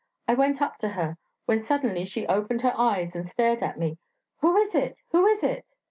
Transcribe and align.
I 0.27 0.33
went 0.33 0.63
up 0.63 0.77
to 0.79 0.89
her... 0.89 1.19
when 1.45 1.59
suddenly 1.59 2.05
she 2.05 2.25
opened 2.25 2.63
her 2.63 2.73
eyes 2.75 3.15
and 3.15 3.29
stared 3.29 3.61
at 3.61 3.77
me! 3.77 3.99
'Who 4.37 4.57
is 4.57 4.73
it? 4.73 4.99
who 5.11 5.27
is 5.27 5.43
it?' 5.43 5.73